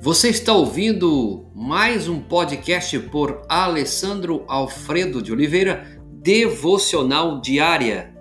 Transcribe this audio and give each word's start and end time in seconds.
Você 0.00 0.28
está 0.28 0.52
ouvindo 0.52 1.46
mais 1.52 2.08
um 2.08 2.20
podcast 2.20 2.96
por 3.10 3.42
Alessandro 3.48 4.44
Alfredo 4.46 5.20
de 5.20 5.32
Oliveira, 5.32 6.00
Devocional 6.22 7.40
Diária. 7.40 8.14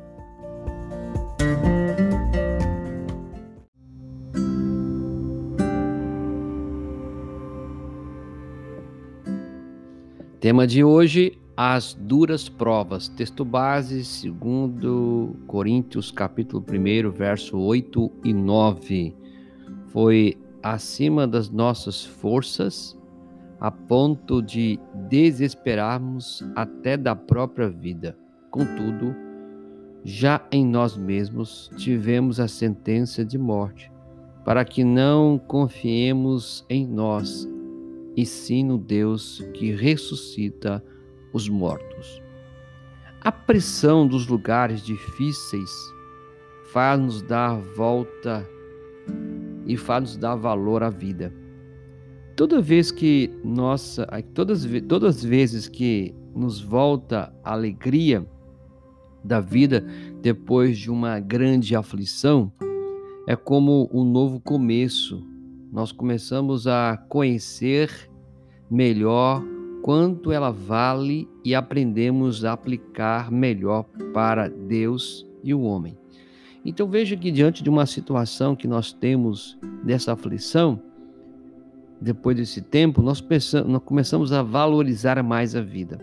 Tema 10.39 10.65
de 10.65 10.83
hoje: 10.83 11.37
as 11.55 11.93
duras 11.93 12.49
provas. 12.49 13.07
Texto 13.07 13.45
base, 13.45 14.03
segundo 14.03 15.35
Coríntios, 15.45 16.09
capítulo 16.09 16.65
1, 16.67 17.11
verso 17.11 17.59
8 17.59 18.11
e 18.23 18.33
9. 18.33 19.15
Foi 19.89 20.35
acima 20.71 21.27
das 21.27 21.49
nossas 21.49 22.03
forças, 22.03 22.97
a 23.59 23.71
ponto 23.71 24.41
de 24.41 24.79
desesperarmos 25.09 26.43
até 26.55 26.95
da 26.95 27.15
própria 27.15 27.69
vida. 27.69 28.17
Contudo, 28.51 29.15
já 30.03 30.45
em 30.51 30.65
nós 30.65 30.95
mesmos 30.95 31.69
tivemos 31.75 32.39
a 32.39 32.47
sentença 32.47 33.25
de 33.25 33.37
morte, 33.37 33.91
para 34.45 34.63
que 34.63 34.83
não 34.83 35.37
confiemos 35.37 36.65
em 36.69 36.87
nós, 36.87 37.47
e 38.15 38.25
sim 38.25 38.63
no 38.63 38.77
Deus 38.77 39.45
que 39.53 39.71
ressuscita 39.71 40.83
os 41.33 41.49
mortos. 41.49 42.21
A 43.21 43.31
pressão 43.31 44.07
dos 44.07 44.27
lugares 44.27 44.81
difíceis 44.81 45.71
faz-nos 46.71 47.21
dar 47.21 47.57
volta 47.75 48.47
e 49.67 49.75
faz-nos 49.75 50.17
dar 50.17 50.35
valor 50.35 50.81
à 50.81 50.89
vida. 50.89 51.33
Toda 52.35 52.61
vez 52.61 52.91
que 52.91 53.31
nossa, 53.43 54.07
todas, 54.33 54.65
todas 54.87 55.17
as 55.17 55.23
vezes 55.23 55.67
que 55.67 56.13
nos 56.35 56.61
volta 56.61 57.33
a 57.43 57.53
alegria 57.53 58.25
da 59.23 59.39
vida 59.39 59.85
depois 60.21 60.77
de 60.77 60.89
uma 60.89 61.19
grande 61.19 61.75
aflição, 61.75 62.51
é 63.27 63.35
como 63.35 63.89
um 63.91 64.05
novo 64.05 64.39
começo. 64.39 65.25
Nós 65.71 65.91
começamos 65.91 66.67
a 66.67 66.95
conhecer 67.09 68.09
melhor 68.69 69.43
quanto 69.81 70.31
ela 70.31 70.51
vale 70.51 71.27
e 71.43 71.55
aprendemos 71.55 72.45
a 72.45 72.53
aplicar 72.53 73.31
melhor 73.31 73.85
para 74.13 74.47
Deus 74.47 75.25
e 75.43 75.53
o 75.53 75.61
homem. 75.61 75.97
Então 76.67 76.85
veja 76.85 77.15
que 77.15 77.31
diante 77.31 77.63
de 77.63 77.69
uma 77.69 77.85
situação 77.85 78.53
que 78.53 78.67
nós 78.67 78.91
temos 78.91 79.57
dessa 79.85 80.11
aflição, 80.11 80.77
depois 82.01 82.35
desse 82.35 82.61
tempo, 82.61 83.01
nós, 83.01 83.21
pensamos, 83.21 83.71
nós 83.71 83.81
começamos 83.81 84.33
a 84.33 84.43
valorizar 84.43 85.23
mais 85.23 85.55
a 85.55 85.61
vida. 85.61 85.97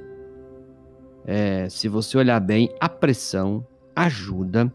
É, 1.26 1.68
se 1.68 1.86
você 1.86 2.16
olhar 2.16 2.40
bem, 2.40 2.74
a 2.80 2.88
pressão 2.88 3.66
ajuda, 3.94 4.72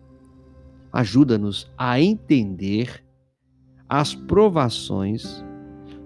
ajuda-nos 0.94 1.68
a 1.76 2.00
entender 2.00 3.04
as 3.90 4.14
provações 4.14 5.44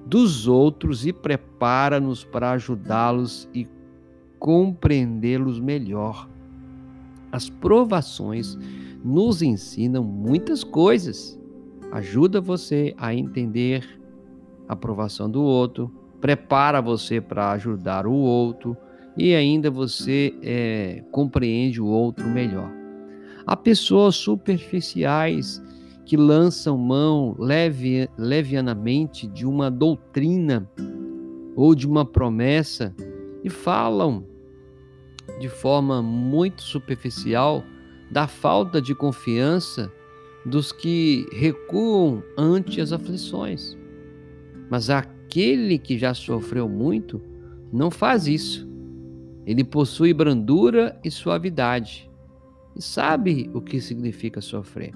dos 0.05 0.47
outros 0.47 1.05
e 1.05 1.11
prepara-nos 1.11 2.23
para 2.23 2.51
ajudá-los 2.51 3.49
e 3.53 3.67
compreendê-los 4.39 5.59
melhor. 5.59 6.29
As 7.33 7.49
provações 7.49 8.55
nos 9.03 9.41
ensinam 9.41 10.03
muitas 10.03 10.63
coisas. 10.63 11.37
Ajuda 11.91 12.39
você 12.39 12.93
a 12.95 13.11
entender 13.11 13.99
a 14.69 14.73
aprovação 14.73 15.27
do 15.27 15.41
outro, 15.41 15.91
prepara 16.21 16.79
você 16.79 17.19
para 17.19 17.51
ajudar 17.53 18.05
o 18.05 18.13
outro 18.13 18.77
e 19.17 19.33
ainda 19.33 19.71
você 19.71 20.31
é, 20.43 21.03
compreende 21.11 21.81
o 21.81 21.87
outro 21.87 22.27
melhor. 22.29 22.71
Há 23.47 23.55
pessoas 23.55 24.15
superficiais 24.15 25.59
que 26.05 26.15
lançam 26.15 26.77
mão 26.77 27.35
leve, 27.39 28.07
levianamente 28.15 29.25
de 29.25 29.43
uma 29.43 29.71
doutrina 29.71 30.69
ou 31.55 31.73
de 31.73 31.87
uma 31.87 32.05
promessa 32.05 32.95
e 33.43 33.49
falam 33.49 34.23
de 35.43 35.49
forma 35.49 36.01
muito 36.01 36.61
superficial 36.61 37.65
da 38.09 38.27
falta 38.27 38.81
de 38.81 38.95
confiança 38.95 39.91
dos 40.45 40.71
que 40.71 41.27
recuam 41.33 42.23
ante 42.37 42.79
as 42.79 42.93
aflições. 42.93 43.77
Mas 44.69 44.89
aquele 44.89 45.77
que 45.77 45.97
já 45.97 46.13
sofreu 46.13 46.69
muito 46.69 47.21
não 47.73 47.91
faz 47.91 48.25
isso. 48.25 48.65
Ele 49.45 49.65
possui 49.65 50.13
brandura 50.13 50.97
e 51.03 51.11
suavidade 51.11 52.09
e 52.73 52.81
sabe 52.81 53.51
o 53.53 53.59
que 53.59 53.81
significa 53.81 54.39
sofrer. 54.39 54.93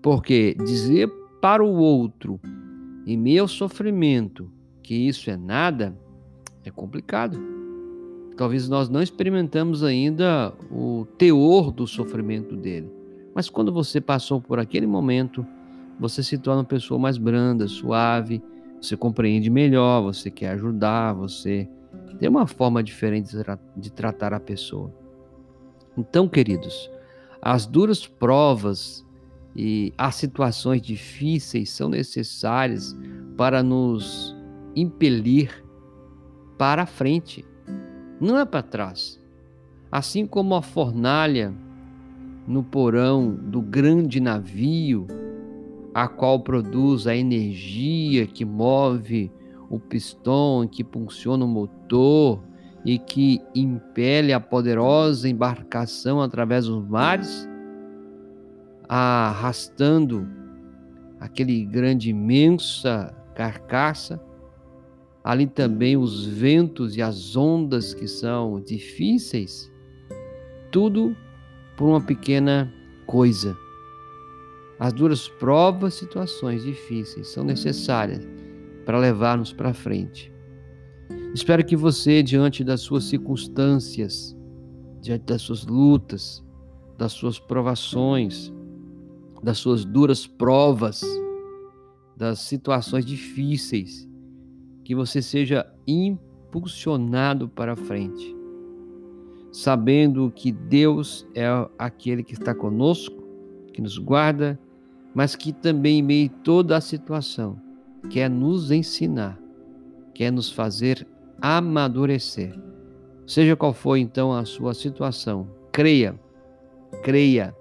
Porque 0.00 0.54
dizer 0.64 1.10
para 1.40 1.64
o 1.64 1.74
outro, 1.74 2.38
em 3.04 3.36
ao 3.36 3.48
sofrimento, 3.48 4.48
que 4.80 4.94
isso 4.94 5.28
é 5.28 5.36
nada, 5.36 5.98
é 6.64 6.70
complicado. 6.70 7.61
Talvez 8.36 8.68
nós 8.68 8.88
não 8.88 9.02
experimentamos 9.02 9.82
ainda 9.82 10.52
o 10.70 11.06
teor 11.18 11.70
do 11.70 11.86
sofrimento 11.86 12.56
dele. 12.56 12.90
Mas 13.34 13.48
quando 13.48 13.72
você 13.72 14.00
passou 14.00 14.40
por 14.40 14.58
aquele 14.58 14.86
momento, 14.86 15.46
você 15.98 16.22
se 16.22 16.38
torna 16.38 16.60
uma 16.60 16.66
pessoa 16.66 16.98
mais 16.98 17.18
branda, 17.18 17.68
suave, 17.68 18.42
você 18.80 18.96
compreende 18.96 19.48
melhor, 19.48 20.02
você 20.02 20.30
quer 20.30 20.50
ajudar, 20.50 21.12
você 21.12 21.68
tem 22.18 22.28
uma 22.28 22.46
forma 22.46 22.82
diferente 22.82 23.36
de 23.76 23.92
tratar 23.92 24.34
a 24.34 24.40
pessoa. 24.40 24.92
Então, 25.96 26.28
queridos, 26.28 26.90
as 27.40 27.66
duras 27.66 28.06
provas 28.06 29.06
e 29.54 29.92
as 29.98 30.14
situações 30.14 30.80
difíceis 30.80 31.70
são 31.70 31.88
necessárias 31.88 32.96
para 33.36 33.62
nos 33.62 34.34
impelir 34.74 35.64
para 36.58 36.82
a 36.82 36.86
frente, 36.86 37.44
não 38.22 38.38
é 38.38 38.44
para 38.44 38.62
trás. 38.62 39.20
Assim 39.90 40.26
como 40.26 40.54
a 40.54 40.62
fornalha 40.62 41.52
no 42.46 42.62
porão 42.62 43.34
do 43.34 43.60
grande 43.60 44.20
navio, 44.20 45.06
a 45.92 46.06
qual 46.08 46.40
produz 46.40 47.06
a 47.06 47.14
energia 47.14 48.26
que 48.26 48.44
move 48.44 49.30
o 49.68 49.78
pistão, 49.78 50.68
que 50.70 50.84
funciona 50.84 51.44
o 51.44 51.48
motor 51.48 52.40
e 52.84 52.98
que 52.98 53.40
impele 53.54 54.32
a 54.32 54.40
poderosa 54.40 55.28
embarcação 55.28 56.20
através 56.20 56.66
dos 56.66 56.86
mares, 56.86 57.48
arrastando 58.88 60.28
aquele 61.20 61.64
grande 61.64 62.10
imensa 62.10 63.14
carcaça, 63.34 64.20
ali 65.24 65.46
também 65.46 65.96
os 65.96 66.24
ventos 66.24 66.96
e 66.96 67.02
as 67.02 67.36
ondas 67.36 67.94
que 67.94 68.08
são 68.08 68.60
difíceis, 68.60 69.70
tudo 70.70 71.16
por 71.76 71.88
uma 71.88 72.00
pequena 72.00 72.72
coisa. 73.06 73.56
As 74.78 74.92
duras 74.92 75.28
provas, 75.28 75.94
situações 75.94 76.64
difíceis 76.64 77.28
são 77.28 77.44
necessárias 77.44 78.26
para 78.84 78.98
levar-nos 78.98 79.52
para 79.52 79.72
frente. 79.72 80.32
Espero 81.34 81.64
que 81.64 81.76
você, 81.76 82.22
diante 82.22 82.64
das 82.64 82.80
suas 82.80 83.04
circunstâncias, 83.04 84.36
diante 85.00 85.24
das 85.24 85.42
suas 85.42 85.64
lutas, 85.64 86.44
das 86.98 87.12
suas 87.12 87.38
provações, 87.38 88.52
das 89.42 89.58
suas 89.58 89.84
duras 89.84 90.26
provas, 90.26 91.02
das 92.16 92.40
situações 92.40 93.04
difíceis, 93.04 94.08
que 94.84 94.94
você 94.94 95.22
seja 95.22 95.66
impulsionado 95.86 97.48
para 97.48 97.76
frente, 97.76 98.34
sabendo 99.52 100.32
que 100.34 100.50
Deus 100.50 101.26
é 101.34 101.46
aquele 101.78 102.22
que 102.22 102.34
está 102.34 102.54
conosco, 102.54 103.22
que 103.72 103.80
nos 103.80 103.98
guarda, 103.98 104.58
mas 105.14 105.36
que 105.36 105.52
também, 105.52 105.98
em 105.98 106.02
meio 106.02 106.30
a 106.30 106.42
toda 106.42 106.76
a 106.76 106.80
situação, 106.80 107.60
quer 108.08 108.28
nos 108.28 108.70
ensinar, 108.70 109.38
quer 110.14 110.30
nos 110.30 110.50
fazer 110.50 111.06
amadurecer. 111.40 112.58
Seja 113.26 113.56
qual 113.56 113.72
for 113.72 113.96
então 113.96 114.32
a 114.32 114.44
sua 114.44 114.74
situação, 114.74 115.48
creia, 115.70 116.18
creia 117.02 117.54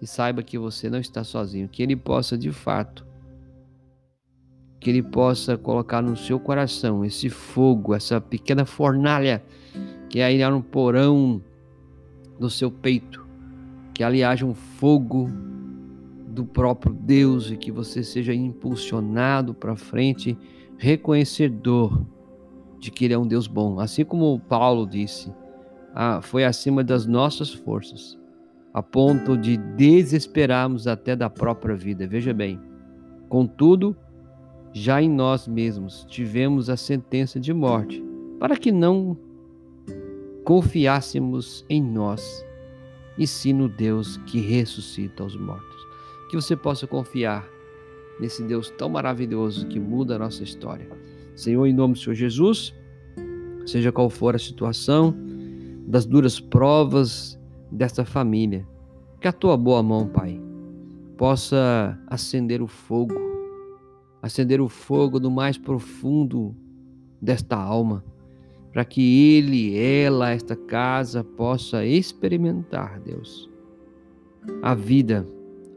e 0.00 0.06
saiba 0.06 0.42
que 0.42 0.58
você 0.58 0.90
não 0.90 0.98
está 0.98 1.24
sozinho, 1.24 1.68
que 1.68 1.82
Ele 1.82 1.96
possa 1.96 2.36
de 2.36 2.52
fato, 2.52 3.05
que 4.86 4.90
Ele 4.90 5.02
possa 5.02 5.58
colocar 5.58 6.00
no 6.00 6.16
seu 6.16 6.38
coração 6.38 7.04
esse 7.04 7.28
fogo, 7.28 7.92
essa 7.92 8.20
pequena 8.20 8.64
fornalha 8.64 9.42
que 10.08 10.20
aí 10.20 10.38
no 10.48 10.62
porão 10.62 11.42
do 12.38 12.48
seu 12.48 12.70
peito, 12.70 13.26
que 13.92 14.04
ali 14.04 14.22
haja 14.22 14.46
um 14.46 14.54
fogo 14.54 15.28
do 16.28 16.44
próprio 16.44 16.94
Deus 16.94 17.50
e 17.50 17.56
que 17.56 17.72
você 17.72 18.04
seja 18.04 18.32
impulsionado 18.32 19.52
para 19.52 19.74
frente 19.74 20.38
reconhecedor 20.78 22.06
de 22.78 22.92
que 22.92 23.06
Ele 23.06 23.14
é 23.14 23.18
um 23.18 23.26
Deus 23.26 23.48
bom. 23.48 23.80
Assim 23.80 24.04
como 24.04 24.38
Paulo 24.38 24.86
disse, 24.86 25.34
ah, 25.96 26.20
foi 26.22 26.44
acima 26.44 26.84
das 26.84 27.06
nossas 27.06 27.52
forças, 27.52 28.16
a 28.72 28.80
ponto 28.80 29.36
de 29.36 29.56
desesperarmos 29.56 30.86
até 30.86 31.16
da 31.16 31.28
própria 31.28 31.74
vida. 31.74 32.06
Veja 32.06 32.32
bem, 32.32 32.60
contudo, 33.28 33.96
já 34.78 35.00
em 35.00 35.08
nós 35.08 35.48
mesmos 35.48 36.04
tivemos 36.06 36.68
a 36.68 36.76
sentença 36.76 37.40
de 37.40 37.50
morte, 37.54 38.04
para 38.38 38.58
que 38.58 38.70
não 38.70 39.16
confiássemos 40.44 41.64
em 41.66 41.82
nós, 41.82 42.44
e 43.16 43.26
sim 43.26 43.54
no 43.54 43.70
Deus 43.70 44.18
que 44.26 44.38
ressuscita 44.38 45.24
os 45.24 45.34
mortos. 45.34 45.86
Que 46.28 46.36
você 46.36 46.54
possa 46.54 46.86
confiar 46.86 47.48
nesse 48.20 48.42
Deus 48.42 48.68
tão 48.68 48.90
maravilhoso 48.90 49.66
que 49.66 49.80
muda 49.80 50.16
a 50.16 50.18
nossa 50.18 50.42
história. 50.44 50.86
Senhor, 51.34 51.64
em 51.64 51.72
nome 51.72 51.94
do 51.94 51.98
Senhor 51.98 52.14
Jesus, 52.14 52.74
seja 53.64 53.90
qual 53.90 54.10
for 54.10 54.36
a 54.36 54.38
situação, 54.38 55.16
das 55.86 56.04
duras 56.04 56.38
provas 56.38 57.40
desta 57.72 58.04
família, 58.04 58.68
que 59.22 59.26
a 59.26 59.32
tua 59.32 59.56
boa 59.56 59.82
mão, 59.82 60.06
Pai, 60.06 60.38
possa 61.16 61.98
acender 62.08 62.60
o 62.60 62.66
fogo, 62.66 63.26
acender 64.26 64.60
o 64.60 64.68
fogo 64.68 65.18
do 65.18 65.30
mais 65.30 65.56
profundo 65.56 66.54
desta 67.20 67.56
alma, 67.56 68.04
para 68.72 68.84
que 68.84 69.36
ele, 69.36 69.78
ela, 69.78 70.30
esta 70.30 70.54
casa 70.54 71.24
possa 71.24 71.84
experimentar, 71.84 73.00
Deus, 73.00 73.48
a 74.62 74.74
vida, 74.74 75.26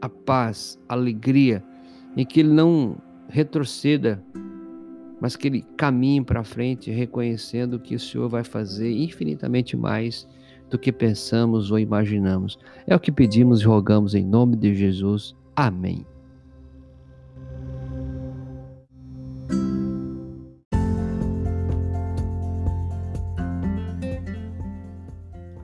a 0.00 0.08
paz, 0.08 0.78
a 0.88 0.94
alegria 0.94 1.64
em 2.16 2.24
que 2.24 2.40
ele 2.40 2.52
não 2.52 2.96
retroceda, 3.28 4.22
mas 5.20 5.36
que 5.36 5.48
ele 5.48 5.64
caminhe 5.76 6.22
para 6.22 6.42
frente, 6.42 6.90
reconhecendo 6.90 7.78
que 7.78 7.94
o 7.94 8.00
Senhor 8.00 8.28
vai 8.28 8.42
fazer 8.42 8.90
infinitamente 8.90 9.76
mais 9.76 10.26
do 10.68 10.78
que 10.78 10.92
pensamos 10.92 11.70
ou 11.70 11.78
imaginamos. 11.78 12.58
É 12.86 12.94
o 12.94 13.00
que 13.00 13.12
pedimos 13.12 13.60
e 13.60 13.64
rogamos 13.64 14.14
em 14.14 14.24
nome 14.24 14.56
de 14.56 14.74
Jesus. 14.74 15.34
Amém. 15.54 16.06